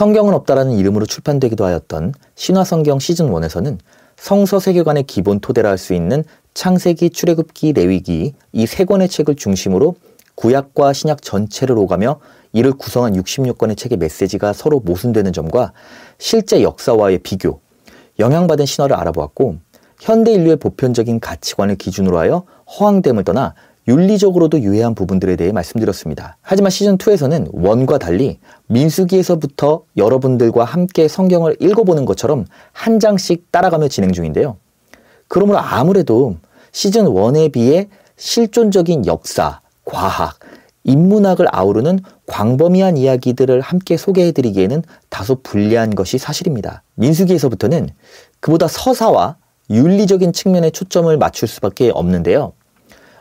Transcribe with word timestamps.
성경은 0.00 0.32
없다라는 0.32 0.78
이름으로 0.78 1.04
출판되기도 1.04 1.62
하였던 1.66 2.14
신화성경 2.34 2.96
시즌1에서는 2.96 3.76
성서 4.16 4.58
세계관의 4.58 5.02
기본 5.02 5.40
토대라 5.40 5.68
할 5.68 5.76
수 5.76 5.92
있는 5.92 6.24
창세기, 6.54 7.10
출애굽기, 7.10 7.74
레위기 7.74 8.32
이 8.54 8.66
세 8.66 8.86
권의 8.86 9.10
책을 9.10 9.34
중심으로 9.34 9.96
구약과 10.36 10.94
신약 10.94 11.20
전체를 11.20 11.76
오가며 11.76 12.18
이를 12.54 12.72
구성한 12.72 13.12
66권의 13.12 13.76
책의 13.76 13.98
메시지가 13.98 14.54
서로 14.54 14.80
모순되는 14.80 15.34
점과 15.34 15.74
실제 16.16 16.62
역사와의 16.62 17.18
비교, 17.18 17.60
영향받은 18.18 18.64
신화를 18.64 18.96
알아보았고 18.96 19.56
현대 20.00 20.32
인류의 20.32 20.56
보편적인 20.56 21.20
가치관을 21.20 21.76
기준으로 21.76 22.18
하여 22.18 22.44
허황됨을 22.78 23.24
떠나 23.24 23.54
윤리적으로도 23.90 24.60
유해한 24.60 24.94
부분들에 24.94 25.34
대해 25.34 25.50
말씀드렸습니다. 25.50 26.36
하지만 26.42 26.70
시즌2에서는 26.70 27.48
원과 27.52 27.98
달리 27.98 28.38
민수기에서부터 28.68 29.82
여러분들과 29.96 30.64
함께 30.64 31.08
성경을 31.08 31.56
읽어보는 31.58 32.04
것처럼 32.04 32.46
한 32.70 33.00
장씩 33.00 33.50
따라가며 33.50 33.88
진행 33.88 34.12
중인데요. 34.12 34.58
그러므로 35.26 35.58
아무래도 35.58 36.36
시즌1에 36.70 37.50
비해 37.50 37.88
실존적인 38.16 39.06
역사, 39.06 39.60
과학, 39.84 40.38
인문학을 40.84 41.46
아우르는 41.50 41.98
광범위한 42.26 42.96
이야기들을 42.96 43.60
함께 43.60 43.96
소개해드리기에는 43.96 44.82
다소 45.08 45.42
불리한 45.42 45.96
것이 45.96 46.16
사실입니다. 46.16 46.84
민수기에서부터는 46.94 47.88
그보다 48.38 48.68
서사와 48.68 49.36
윤리적인 49.68 50.32
측면에 50.32 50.70
초점을 50.70 51.16
맞출 51.16 51.48
수밖에 51.48 51.90
없는데요. 51.90 52.52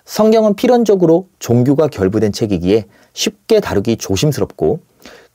성경은 0.09 0.55
필연적으로 0.55 1.27
종교가 1.37 1.87
결부된 1.87 2.31
책이기에 2.31 2.85
쉽게 3.13 3.59
다루기 3.59 3.95
조심스럽고 3.95 4.79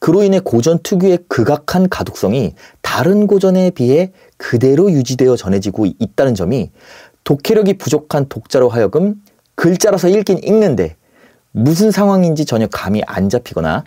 그로 0.00 0.24
인해 0.24 0.40
고전 0.40 0.80
특유의 0.82 1.20
극악한 1.28 1.88
가독성이 1.88 2.54
다른 2.82 3.28
고전에 3.28 3.70
비해 3.70 4.10
그대로 4.36 4.90
유지되어 4.90 5.36
전해지고 5.36 5.86
있다는 6.00 6.34
점이 6.34 6.72
독해력이 7.22 7.78
부족한 7.78 8.28
독자로 8.28 8.68
하여금 8.68 9.22
글자라서 9.54 10.08
읽긴 10.08 10.40
읽는데 10.42 10.96
무슨 11.52 11.92
상황인지 11.92 12.44
전혀 12.44 12.66
감이 12.66 13.04
안 13.06 13.28
잡히거나 13.28 13.84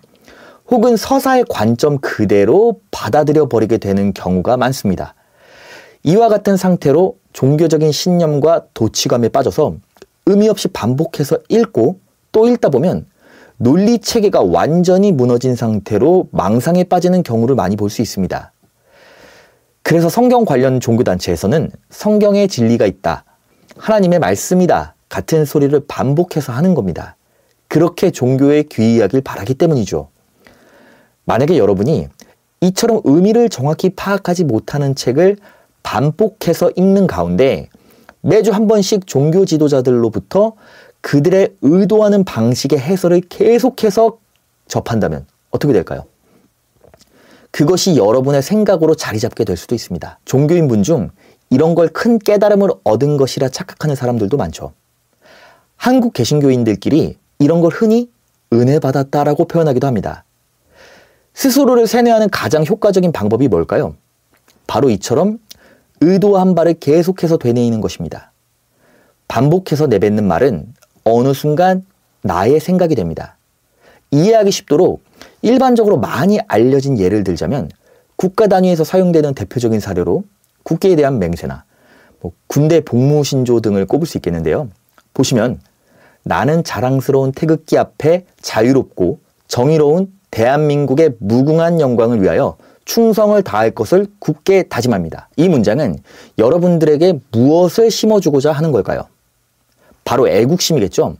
혹은 0.69 0.95
서사의 0.95 1.43
관점 1.49 1.97
그대로 1.97 2.79
받아들여 2.91 3.49
버리게 3.49 3.77
되는 3.77 4.13
경우가 4.13 4.55
많습니다. 4.55 5.15
이와 6.03 6.29
같은 6.29 6.55
상태로 6.55 7.17
종교적인 7.33 7.91
신념과 7.91 8.67
도취감에 8.73 9.27
빠져서 9.27 9.75
의미 10.27 10.49
없이 10.49 10.67
반복해서 10.67 11.39
읽고 11.47 11.99
또 12.33 12.47
읽다 12.47 12.69
보면 12.69 13.05
논리 13.57 13.97
체계가 13.99 14.41
완전히 14.41 15.11
무너진 15.11 15.55
상태로 15.55 16.27
망상에 16.31 16.83
빠지는 16.83 17.23
경우를 17.23 17.55
많이 17.55 17.75
볼 17.75 17.89
수 17.89 18.01
있습니다. 18.01 18.51
그래서 19.81 20.09
성경 20.09 20.43
관련 20.43 20.81
종교단체에서는 20.81 21.71
성경에 21.89 22.47
진리가 22.47 22.85
있다. 22.85 23.23
하나님의 23.77 24.19
말씀이다. 24.19 24.95
같은 25.07 25.45
소리를 25.45 25.79
반복해서 25.87 26.51
하는 26.51 26.73
겁니다. 26.75 27.15
그렇게 27.69 28.11
종교에 28.11 28.63
귀의하길 28.63 29.21
바라기 29.21 29.53
때문이죠. 29.53 30.09
만약에 31.23 31.57
여러분이 31.57 32.09
이처럼 32.61 33.01
의미를 33.05 33.47
정확히 33.47 33.89
파악하지 33.91 34.43
못하는 34.43 34.93
책을 34.93 35.37
반복해서 35.83 36.71
읽는 36.75 37.07
가운데 37.07 37.69
매주 38.21 38.51
한 38.51 38.67
번씩 38.67 39.07
종교 39.07 39.45
지도자들로부터 39.45 40.53
그들의 41.01 41.55
의도하는 41.61 42.23
방식의 42.23 42.79
해설을 42.79 43.21
계속해서 43.21 44.17
접한다면 44.67 45.25
어떻게 45.51 45.71
될까요? 45.73 46.03
그것이 47.51 47.95
여러분의 47.95 48.41
생각으로 48.41 48.95
자리 48.95 49.19
잡게 49.19 49.43
될 49.43 49.55
수도 49.57 49.73
있습니다. 49.75 50.19
종교인분 50.25 50.83
중 50.83 51.09
이런 51.49 51.75
걸 51.75 51.87
큰 51.87 52.19
깨달음을 52.19 52.69
얻은 52.83 53.17
것이라 53.17 53.49
착각하는 53.49 53.95
사람들도 53.95 54.35
많죠. 54.35 54.73
한국 55.77 56.13
개신교인들끼리 56.13 57.17
이런 57.39 57.61
걸 57.61 57.71
흔히 57.71 58.09
은혜 58.51 58.79
받았다라고 58.79 59.45
표현하기도 59.45 59.87
합니다. 59.87 60.25
스스로를 61.33 61.87
세뇌하는 61.87 62.29
가장 62.29 62.65
효과적인 62.65 63.11
방법이 63.11 63.47
뭘까요? 63.47 63.95
바로 64.65 64.89
이처럼 64.89 65.39
의도 66.01 66.37
한 66.37 66.55
바를 66.55 66.73
계속해서 66.73 67.37
되뇌이는 67.37 67.81
것입니다. 67.81 68.31
반복해서 69.27 69.87
내뱉는 69.87 70.25
말은 70.27 70.73
어느 71.03 71.33
순간 71.33 71.85
나의 72.21 72.59
생각이 72.59 72.95
됩니다. 72.95 73.37
이해하기 74.11 74.51
쉽도록 74.51 75.03
일반적으로 75.41 75.97
많이 75.97 76.39
알려진 76.47 76.99
예를 76.99 77.23
들자면 77.23 77.69
국가 78.15 78.47
단위에서 78.47 78.83
사용되는 78.83 79.33
대표적인 79.33 79.79
사례로 79.79 80.23
국계에 80.63 80.95
대한 80.95 81.19
맹세나 81.19 81.63
뭐 82.21 82.31
군대 82.47 82.81
복무 82.81 83.23
신조 83.23 83.59
등을 83.61 83.85
꼽을 83.85 84.07
수 84.07 84.17
있겠는데요. 84.17 84.69
보시면 85.13 85.59
나는 86.23 86.63
자랑스러운 86.63 87.31
태극기 87.31 87.77
앞에 87.77 88.25
자유롭고 88.41 89.19
정의로운 89.47 90.11
대한민국의 90.31 91.15
무궁한 91.19 91.79
영광을 91.79 92.21
위하여 92.21 92.57
충성을 92.87 93.39
다할 93.43 93.71
것을 93.71 94.07
굳게 94.19 94.63
다짐합니다. 94.63 95.27
이 95.35 95.49
문장은 95.49 95.97
여러분들에게 96.37 97.19
무엇을 97.31 97.91
심어주고자 97.91 98.53
하는 98.53 98.71
걸까요? 98.71 99.07
바로 100.05 100.29
애국심이겠죠? 100.29 101.17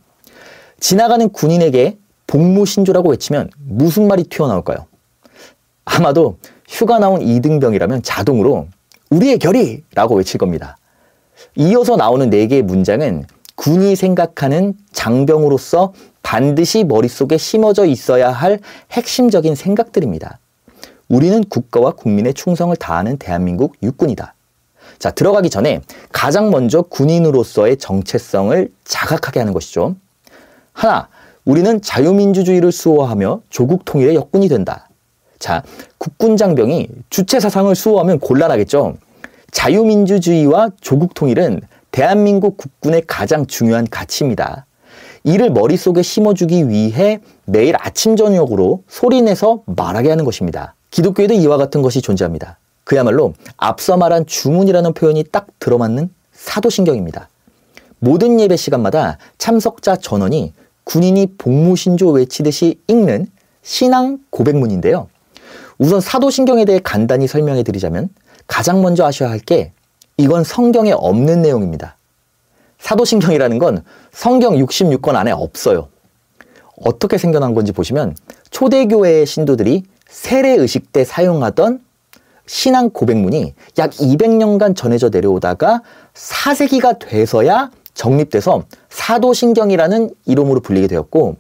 지나가는 0.80 1.28
군인에게 1.30 1.98
복무신조라고 2.26 3.10
외치면 3.10 3.50
무슨 3.60 4.08
말이 4.08 4.24
튀어나올까요? 4.24 4.86
아마도 5.84 6.38
휴가 6.70 7.00
나온 7.00 7.22
이등병이라면 7.22 8.02
자동으로 8.02 8.68
우리의 9.10 9.38
결의 9.38 9.84
라고 9.94 10.16
외칠 10.16 10.38
겁니다. 10.38 10.78
이어서 11.56 11.98
나오는 11.98 12.30
네 12.30 12.48
개의 12.48 12.62
문장은 12.62 13.26
군이 13.56 13.98
생각하는 13.98 14.74
장병으로서 14.94 15.94
반드시 16.24 16.86
머릿속에 16.86 17.38
심어져 17.38 17.86
있어야 17.86 18.32
할 18.32 18.60
핵심적인 18.92 19.56
생각들입니다. 19.56 20.40
우리는 21.10 21.44
국가와 21.44 21.92
국민의 21.92 22.34
충성을 22.34 22.76
다하는 22.76 23.18
대한민국 23.18 23.76
육군이다. 23.82 24.34
자, 25.00 25.12
들어가기 25.12 25.50
전에 25.50 25.82
가장 26.12 26.50
먼저 26.50 26.82
군인으로서의 26.82 27.78
정체성을 27.78 28.72
자각하게 28.84 29.40
하는 29.40 29.54
것이죠. 29.54 29.96
하나, 30.74 31.08
우리는 31.46 31.82
자유민주주의를 31.82 32.72
수호하며 32.72 33.42
조국 33.50 33.86
통일의 33.86 34.16
역군이 34.16 34.50
된다. 34.50 34.90
자, 35.40 35.64
국군 35.98 36.36
장병이 36.36 36.90
주체 37.10 37.40
사상을 37.40 37.74
수호하면 37.74 38.20
곤란하겠죠. 38.20 38.98
자유민주주의와 39.52 40.72
조국 40.82 41.14
통일은 41.14 41.62
대한민국 41.92 42.58
국군의 42.58 43.04
가장 43.08 43.46
중요한 43.46 43.88
가치입니다. 43.90 44.66
이를 45.24 45.50
머릿속에 45.52 46.02
심어주기 46.02 46.70
위해 46.70 47.20
매일 47.46 47.76
아침 47.78 48.16
저녁으로 48.16 48.84
소리내서 48.88 49.64
말하게 49.66 50.10
하는 50.10 50.26
것입니다. 50.26 50.76
기독교에도 50.92 51.34
이와 51.34 51.58
같은 51.58 51.82
것이 51.82 52.02
존재합니다. 52.02 52.58
그야말로 52.84 53.34
앞서 53.58 53.98
말한 53.98 54.26
주문이라는 54.26 54.94
표현이 54.94 55.26
딱 55.32 55.48
들어맞는 55.60 56.10
사도신경입니다. 56.32 57.30
모든 58.00 58.40
예배 58.40 58.56
시간마다 58.56 59.18
참석자 59.38 59.96
전원이 59.96 60.54
군인이 60.84 61.34
복무신조 61.38 62.12
외치듯이 62.12 62.80
읽는 62.88 63.28
신앙 63.62 64.20
고백문인데요. 64.30 65.10
우선 65.78 66.00
사도신경에 66.00 66.66
대해 66.66 66.80
간단히 66.82 67.28
설명해 67.28 67.64
드리자면 67.64 68.10
가장 68.48 68.82
먼저 68.82 69.06
아셔야 69.06 69.30
할 69.30 69.40
게 69.40 69.74
이건 70.18 70.44
성경에 70.44 70.94
없는 70.94 71.42
내용입니다. 71.44 71.96
사도신경이라는 72.80 73.60
건 73.60 73.84
성경 74.12 74.56
66권 74.56 75.16
안에 75.16 75.32
없어요. 75.32 75.90
어떻게 76.84 77.18
생겨난 77.18 77.54
건지 77.54 77.72
보시면 77.72 78.16
초대교회의 78.50 79.26
신도들이 79.26 79.84
세례의식 80.10 80.92
때 80.92 81.04
사용하던 81.04 81.82
신앙 82.46 82.90
고백문이 82.90 83.54
약 83.78 83.92
200년간 83.92 84.76
전해져 84.76 85.10
내려오다가 85.10 85.82
4세기가 86.14 87.00
돼서야 87.00 87.72
정립돼서 87.94 88.64
사도신경이라는 88.90 90.12
이름으로 90.26 90.62
불리게 90.62 90.88
되었고 90.88 91.36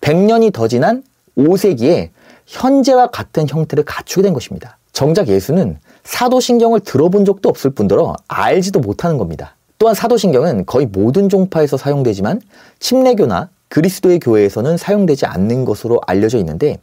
100년이 0.00 0.52
더 0.52 0.68
지난 0.68 1.02
5세기에 1.36 2.10
현재와 2.46 3.08
같은 3.08 3.48
형태를 3.48 3.84
갖추게 3.84 4.22
된 4.22 4.34
것입니다. 4.34 4.76
정작 4.92 5.28
예수는 5.28 5.78
사도신경을 6.04 6.80
들어본 6.80 7.24
적도 7.24 7.48
없을 7.48 7.70
뿐더러 7.70 8.14
알지도 8.28 8.80
못하는 8.80 9.16
겁니다. 9.16 9.56
또한 9.78 9.94
사도신경은 9.94 10.66
거의 10.66 10.86
모든 10.86 11.28
종파에서 11.28 11.76
사용되지만 11.76 12.40
침례교나 12.78 13.48
그리스도의 13.68 14.20
교회에서는 14.20 14.76
사용되지 14.76 15.26
않는 15.26 15.64
것으로 15.64 16.00
알려져 16.06 16.38
있는데 16.38 16.78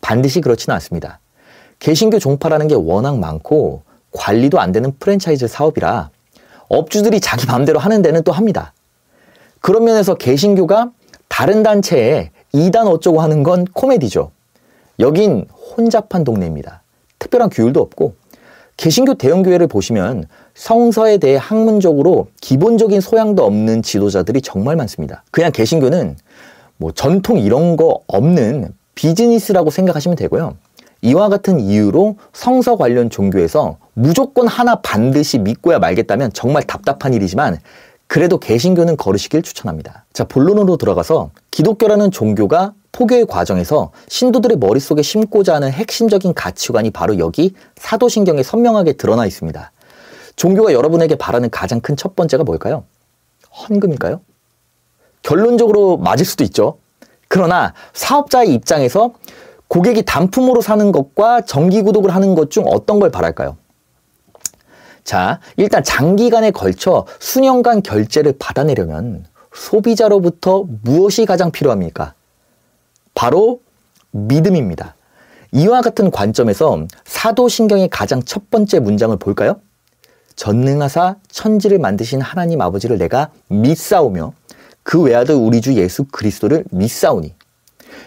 반드시 0.00 0.40
그렇지는 0.40 0.74
않습니다. 0.74 1.20
개신교 1.78 2.18
종파라는 2.18 2.68
게 2.68 2.74
워낙 2.74 3.18
많고 3.18 3.82
관리도 4.12 4.60
안 4.60 4.72
되는 4.72 4.92
프랜차이즈 4.98 5.46
사업이라 5.46 6.10
업주들이 6.68 7.20
자기 7.20 7.46
마음대로 7.46 7.78
하는 7.78 8.02
데는 8.02 8.22
또 8.22 8.32
합니다. 8.32 8.72
그런 9.60 9.84
면에서 9.84 10.14
개신교가 10.14 10.90
다른 11.28 11.62
단체에 11.62 12.30
이단 12.52 12.86
어쩌고 12.86 13.20
하는 13.20 13.42
건 13.42 13.64
코미디죠. 13.64 14.30
여긴 15.00 15.46
혼잡한 15.76 16.24
동네입니다. 16.24 16.82
특별한 17.18 17.50
규율도 17.50 17.80
없고 17.80 18.14
개신교 18.76 19.14
대형교회를 19.14 19.66
보시면 19.66 20.26
성서에 20.54 21.18
대해 21.18 21.36
학문적으로 21.36 22.28
기본적인 22.40 23.00
소양도 23.00 23.44
없는 23.44 23.82
지도자들이 23.82 24.40
정말 24.42 24.76
많습니다. 24.76 25.24
그냥 25.30 25.52
개신교는 25.52 26.16
뭐 26.78 26.92
전통 26.92 27.38
이런 27.38 27.76
거 27.76 28.00
없는 28.06 28.74
비즈니스라고 28.96 29.70
생각하시면 29.70 30.16
되고요. 30.16 30.56
이와 31.02 31.28
같은 31.28 31.60
이유로 31.60 32.16
성서 32.32 32.76
관련 32.76 33.10
종교에서 33.10 33.76
무조건 33.92 34.48
하나 34.48 34.76
반드시 34.76 35.38
믿고야 35.38 35.78
말겠다면 35.78 36.32
정말 36.32 36.64
답답한 36.64 37.14
일이지만 37.14 37.60
그래도 38.08 38.38
개신교는 38.38 38.96
거르시길 38.96 39.42
추천합니다. 39.42 40.04
자, 40.12 40.24
본론으로 40.24 40.76
들어가서 40.76 41.30
기독교라는 41.50 42.10
종교가 42.10 42.72
포교의 42.92 43.26
과정에서 43.26 43.92
신도들의 44.08 44.56
머릿속에 44.58 45.02
심고자 45.02 45.54
하는 45.54 45.70
핵심적인 45.70 46.32
가치관이 46.32 46.90
바로 46.90 47.18
여기 47.18 47.52
사도신경에 47.76 48.42
선명하게 48.42 48.94
드러나 48.94 49.26
있습니다. 49.26 49.70
종교가 50.36 50.72
여러분에게 50.72 51.16
바라는 51.16 51.50
가장 51.50 51.80
큰 51.80 51.96
첫 51.96 52.16
번째가 52.16 52.44
뭘까요? 52.44 52.84
헌금일까요? 53.68 54.20
결론적으로 55.22 55.96
맞을 55.98 56.24
수도 56.24 56.44
있죠. 56.44 56.78
그러나 57.28 57.74
사업자의 57.92 58.52
입장에서 58.54 59.12
고객이 59.68 60.04
단품으로 60.04 60.60
사는 60.60 60.92
것과 60.92 61.42
정기 61.42 61.82
구독을 61.82 62.14
하는 62.14 62.34
것 62.34 62.50
중 62.50 62.64
어떤 62.66 63.00
걸 63.00 63.10
바랄까요? 63.10 63.56
자, 65.04 65.40
일단 65.56 65.82
장기간에 65.84 66.50
걸쳐 66.50 67.06
수년간 67.20 67.82
결제를 67.82 68.34
받아내려면 68.38 69.24
소비자로부터 69.54 70.64
무엇이 70.82 71.26
가장 71.26 71.50
필요합니까? 71.50 72.14
바로 73.14 73.60
믿음입니다. 74.10 74.94
이와 75.52 75.80
같은 75.80 76.10
관점에서 76.10 76.86
사도신경의 77.04 77.88
가장 77.88 78.22
첫 78.22 78.50
번째 78.50 78.80
문장을 78.80 79.16
볼까요? 79.16 79.60
전능하사 80.34 81.16
천지를 81.28 81.78
만드신 81.78 82.20
하나님 82.20 82.60
아버지를 82.60 82.98
내가 82.98 83.30
믿사오며 83.48 84.32
그 84.86 85.02
외아들 85.02 85.34
우리 85.34 85.60
주 85.60 85.74
예수 85.74 86.04
그리스도를 86.04 86.62
믿사오니 86.70 87.34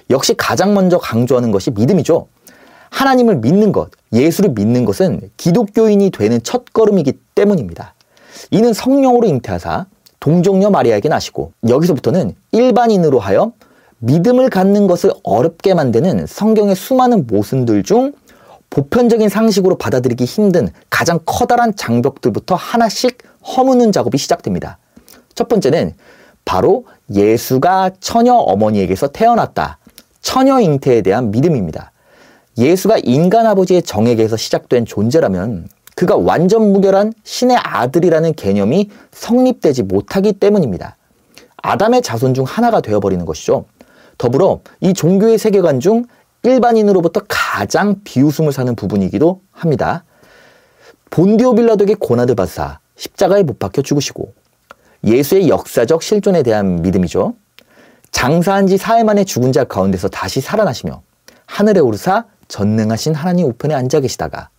역시 0.10 0.34
가장 0.36 0.74
먼저 0.74 0.98
강조하는 0.98 1.52
것이 1.52 1.72
믿음이죠. 1.72 2.28
하나님을 2.90 3.36
믿는 3.36 3.74
것, 3.74 3.92
예수를 4.14 4.52
믿는 4.52 4.86
것은 4.86 5.30
기독교인이 5.36 6.10
되는 6.10 6.42
첫 6.42 6.72
걸음이기 6.72 7.20
때문입니다. 7.36 7.94
이는 8.52 8.72
성령으로 8.72 9.28
잉태하사 9.28 9.88
동정녀 10.22 10.70
마리아에게 10.70 11.10
나시고 11.10 11.52
여기서부터는 11.68 12.36
일반인으로 12.54 13.20
하여 13.20 13.52
믿음을 13.98 14.50
갖는 14.50 14.88
것을 14.88 15.12
어렵게 15.24 15.74
만드는 15.74 16.28
성경의 16.28 16.76
수많은 16.76 17.28
모순들 17.28 17.84
중 17.84 18.14
보편적인 18.70 19.28
상식으로 19.28 19.78
받아들이기 19.78 20.24
힘든 20.24 20.70
가장 20.90 21.20
커다란 21.26 21.76
장벽들부터 21.76 22.56
하나씩 22.56 23.18
허무는 23.46 23.92
작업이 23.92 24.18
시작됩니다. 24.18 24.78
첫 25.36 25.50
번째는 25.50 25.94
바로 26.50 26.86
예수가 27.14 27.92
처녀 28.00 28.34
어머니에게서 28.34 29.10
태어났다. 29.10 29.78
처녀 30.20 30.60
잉태에 30.60 31.04
대한 31.04 31.30
믿음입니다. 31.30 31.92
예수가 32.58 32.98
인간 33.04 33.46
아버지의 33.46 33.84
정에게서 33.84 34.36
시작된 34.36 34.86
존재라면 34.86 35.70
그가 35.96 36.16
완전 36.18 36.74
무결한 36.74 37.14
신의 37.24 37.56
아들이라는 37.56 38.34
개념이 38.34 38.90
성립되지 39.12 39.84
못하기 39.84 40.34
때문입니다. 40.34 40.98
아담의 41.58 42.02
자손 42.02 42.34
중 42.34 42.46
하나가 42.46 42.82
되어버리는 42.82 43.24
것이죠. 43.26 43.66
더불어 44.18 44.62
이 44.82 44.96
종교의 44.96 45.38
세계관 45.38 45.80
중 45.80 46.06
일반인으로부터 46.42 47.22
가장 47.28 47.98
비웃음을 48.04 48.54
사는 48.54 48.76
부분이기도 48.76 49.42
합니다. 49.52 50.04
본디오 51.12 51.54
빌라도에게 51.54 51.94
고난을 51.94 52.34
받사 52.34 52.80
십자가에 52.96 53.44
못 53.44 53.60
박혀 53.60 53.84
죽으시고 53.84 54.34
예수의 55.04 55.50
역사적 55.50 56.04
실존에 56.04 56.44
대한 56.44 56.82
믿음이죠. 56.82 57.36
장사한 58.12 58.68
지 58.68 58.78
사흘 58.78 59.04
만에 59.04 59.24
죽은 59.24 59.52
자 59.52 59.64
가운데서 59.64 60.10
다시 60.10 60.42
살아나시며 60.42 61.02
하늘에 61.46 61.80
오르사 61.80 62.26
전능하신 62.48 63.14
하나님 63.14 63.48
우편에 63.48 63.74
앉아 63.74 64.00
계시다가 64.00 64.50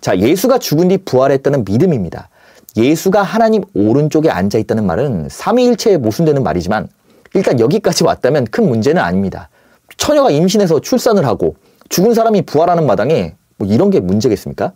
자 0.00 0.18
예수가 0.18 0.58
죽은 0.58 0.88
뒤 0.88 0.98
부활했다는 0.98 1.64
믿음입니다. 1.64 2.28
예수가 2.76 3.22
하나님 3.22 3.62
오른쪽에 3.74 4.30
앉아 4.30 4.58
있다는 4.58 4.84
말은 4.86 5.28
삼위일체에 5.30 5.98
모순되는 5.98 6.42
말이지만 6.42 6.88
일단 7.34 7.60
여기까지 7.60 8.04
왔다면 8.04 8.46
큰 8.46 8.68
문제는 8.68 9.00
아닙니다. 9.00 9.48
처녀가 9.96 10.30
임신해서 10.30 10.80
출산을 10.80 11.24
하고 11.24 11.56
죽은 11.88 12.14
사람이 12.14 12.42
부활하는 12.42 12.86
마당에 12.86 13.36
뭐 13.56 13.68
이런 13.68 13.90
게 13.90 14.00
문제겠습니까? 14.00 14.72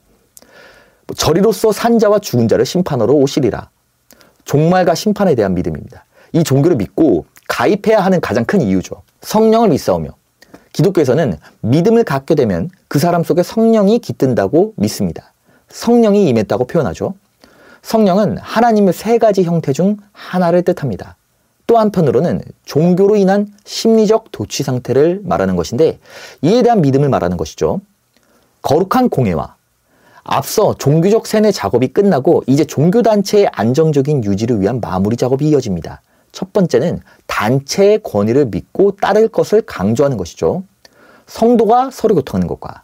뭐 1.07 1.15
저리로서 1.17 1.73
산자와 1.73 2.19
죽은 2.19 2.49
자를 2.49 2.67
심판하러 2.67 3.13
오시리라. 3.15 3.71
종말과 4.49 4.95
심판에 4.95 5.35
대한 5.35 5.55
믿음입니다. 5.55 6.05
이 6.33 6.43
종교를 6.43 6.77
믿고 6.77 7.27
가입해야 7.49 8.01
하는 8.01 8.21
가장 8.21 8.45
큰 8.45 8.61
이유죠. 8.61 9.03
성령을 9.21 9.69
믿사오며 9.69 10.09
기독교에서는 10.73 11.39
믿음을 11.61 12.05
갖게 12.05 12.35
되면 12.35 12.71
그 12.89 12.99
사람 12.99 13.23
속에 13.23 13.43
성령이 13.43 13.99
깃든다고 13.99 14.73
믿습니다. 14.77 15.33
성령이 15.69 16.29
임했다고 16.29 16.67
표현하죠. 16.67 17.15
성령은 17.83 18.39
하나님의 18.39 18.95
세 18.95 19.19
가지 19.19 19.43
형태 19.43 19.73
중 19.73 19.99
하나를 20.13 20.63
뜻합니다. 20.63 21.17
또 21.67 21.79
한편으로는 21.79 22.41
종교로 22.65 23.17
인한 23.17 23.53
심리적 23.67 24.33
도취 24.33 24.63
상태를 24.63 25.21
말하는 25.25 25.57
것인데 25.57 25.99
이에 26.41 26.63
대한 26.63 26.81
믿음을 26.81 27.11
말하는 27.11 27.37
것이죠. 27.37 27.83
거룩한 28.63 29.11
공예와 29.11 29.58
앞서 30.31 30.75
종교적 30.75 31.27
세뇌 31.27 31.53
작업이 31.53 31.89
끝나고 31.89 32.45
이제 32.47 32.63
종교단체의 32.63 33.49
안정적인 33.51 34.25
유지를 34.25 34.61
위한 34.61 34.79
마무리 34.79 35.17
작업이 35.17 35.49
이어집니다. 35.49 36.03
첫 36.33 36.53
번째는 36.53 37.01
단체의 37.27 38.03
권위를 38.03 38.45
믿고 38.45 38.97
따를 38.97 39.29
것을 39.29 39.63
강조하는 39.63 40.19
것이죠. 40.19 40.65
성도가 41.27 41.91
서로 41.91 42.15
교통하는 42.15 42.47
것과 42.47 42.83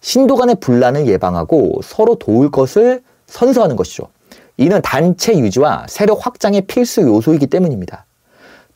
신도 0.00 0.36
간의 0.36 0.56
분란을 0.58 1.06
예방하고 1.06 1.80
서로 1.84 2.14
도울 2.14 2.50
것을 2.50 3.02
선서하는 3.26 3.76
것이죠. 3.76 4.08
이는 4.56 4.80
단체 4.80 5.38
유지와 5.38 5.84
세력 5.90 6.24
확장의 6.24 6.62
필수 6.62 7.02
요소이기 7.02 7.48
때문입니다. 7.48 8.06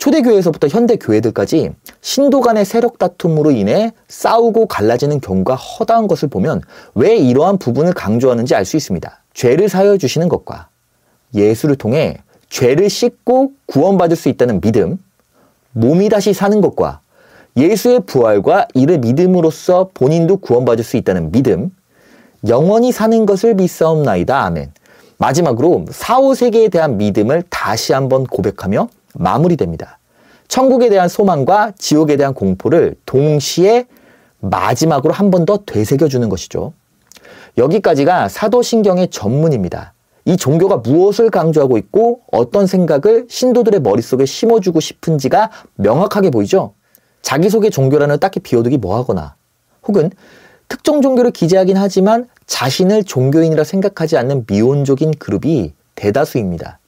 초대교회에서부터 0.01 0.67
현대교회들까지 0.69 1.73
신도 2.01 2.41
간의 2.41 2.65
세력 2.65 2.99
다툼으로 2.99 3.51
인해 3.51 3.93
싸우고 4.09 4.67
갈라지는 4.67 5.21
경우가 5.21 5.55
허다한 5.55 6.09
것을 6.09 6.29
보면 6.29 6.63
왜 6.95 7.17
이러한 7.17 7.59
부분을 7.59 7.93
강조하는지 7.93 8.55
알 8.55 8.65
수 8.65 8.79
있습니다. 8.79 9.23
죄를 9.35 9.69
사여 9.69 9.99
주시는 9.99 10.29
것과 10.29 10.69
예수를 11.35 11.77
통해 11.77 12.17
죄를 12.49 12.89
씻고 12.89 13.53
구원받을 13.67 14.17
수 14.17 14.29
있다는 14.31 14.61
믿음, 14.63 14.97
몸이 15.73 16.09
다시 16.09 16.33
사는 16.33 16.61
것과 16.63 17.01
예수의 17.57 18.01
부활과 18.07 18.69
이를 18.75 18.99
믿음으로써 18.99 19.91
본인도 19.93 20.39
구원받을 20.39 20.83
수 20.83 20.97
있다는 20.97 21.31
믿음, 21.31 21.71
영원히 22.49 22.91
사는 22.91 23.27
것을 23.27 23.55
믿사옵나이다. 23.55 24.45
아멘. 24.47 24.73
마지막으로 25.19 25.85
사후 25.91 26.35
세계에 26.35 26.69
대한 26.69 26.97
믿음을 26.97 27.43
다시 27.51 27.93
한번 27.93 28.25
고백하며 28.25 28.89
마무리됩니다. 29.15 30.00
천국에 30.51 30.89
대한 30.89 31.09
소망과 31.09 31.73
지옥에 31.79 32.17
대한 32.17 32.35
공포를 32.35 32.97
동시에 33.07 33.87
마지막으로 34.41 35.15
한 35.15 35.31
번 35.31 35.47
더 35.47 35.59
되새겨 35.65 36.09
주는 36.09 36.29
것이죠. 36.29 36.73
여기까지가 37.57 38.29
사도신경의 38.29 39.11
전문입니다. 39.11 39.95
이 40.25 40.37
종교가 40.37 40.79
무엇을 40.79 41.31
강조하고 41.31 41.79
있고 41.79 42.23
어떤 42.33 42.67
생각을 42.67 43.27
신도들의 43.31 43.81
머릿속에 43.81 44.27
심어주고 44.27 44.81
싶은지가 44.81 45.51
명확하게 45.77 46.31
보이죠? 46.31 46.75
자기소개 47.23 47.71
종교라는 47.71 48.19
딱히 48.19 48.41
비워두기 48.41 48.79
뭐하거나 48.79 49.37
혹은 49.87 50.11
특정 50.69 51.01
종교를 51.01 51.31
기재하긴 51.31 51.77
하지만 51.77 52.27
자신을 52.47 53.05
종교인이라 53.05 53.63
생각하지 53.63 54.17
않는 54.17 54.47
미온적인 54.49 55.13
그룹이 55.21 55.75
대다수입니다. 55.95 56.81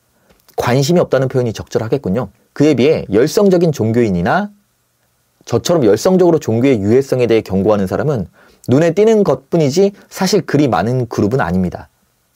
관심이 0.57 0.99
없다는 0.99 1.29
표현이 1.29 1.53
적절하겠군요. 1.53 2.29
그에 2.53 2.75
비해 2.75 3.05
열성적인 3.13 3.73
종교인이나 3.73 4.51
저처럼 5.45 5.85
열성적으로 5.85 6.39
종교의 6.39 6.81
유해성에 6.81 7.27
대해 7.27 7.41
경고하는 7.41 7.87
사람은 7.87 8.29
눈에 8.69 8.95
띄는 8.95 9.25
것 9.25 9.51
뿐이지 9.51 9.93
사실 10.09 10.43
그리 10.43 10.69
많은 10.69 11.09
그룹은 11.09 11.41
아닙니다. 11.41 11.89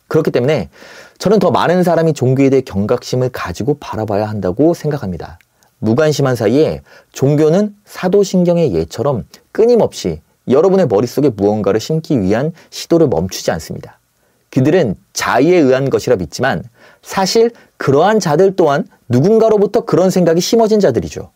그렇기 0.09 0.31
때문에 0.31 0.71
저는 1.19 1.39
더 1.39 1.51
많은 1.51 1.83
사람이 1.83 2.13
종교에 2.13 2.51
대해 2.51 2.63
경각심을 2.63 3.31
가지고 3.31 3.77
바라봐야 3.79 4.29
한다고 4.29 4.75
생각합니다. 4.75 5.39
무관심한 5.79 6.37
사이에 6.37 6.83
종교는 7.13 7.75
사도신경의 7.85 8.75
예처럼 8.75 9.25
끊임없이 9.53 10.21
여러분의 10.49 10.87
머릿속에 10.87 11.31
무언가를 11.31 11.81
심기 11.81 12.21
위한 12.21 12.53
시도를 12.71 13.09
멈추지 13.09 13.51
않습니다. 13.53 13.99
그들은 14.57 14.95
자의에 15.13 15.59
의한 15.59 15.91
것이라 15.91 16.17
믿지만 16.17 16.65
사실 17.03 17.51
그러한 17.77 18.21
자들 18.21 18.57
또한 18.57 18.89
누군가로부터 19.07 19.85
그런 19.85 20.09
생각이 20.09 20.41
심어진 20.41 20.81
자들이죠. 20.81 21.31